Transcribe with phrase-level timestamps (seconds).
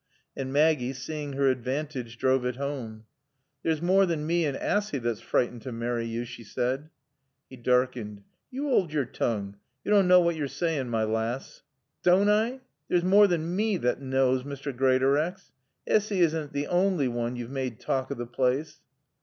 [0.35, 3.03] And Maggie, seeing her advantage, drove it home.
[3.61, 6.89] "There's more than mae and Assy thot's freetened t' marry yo," she said.
[7.51, 8.23] He darkened.
[8.49, 9.57] "Yo 'oald yore tongue.
[9.85, 11.61] Yo dawn't knaw what yo're saayin', my laass."
[12.01, 12.61] "Dawn't I?
[12.87, 14.75] There's more than mae thot knaws, Mr.
[14.75, 15.51] Greatorex.
[15.87, 18.79] Assy isn't t' awnly woon yo've maade talk o' t' plaace."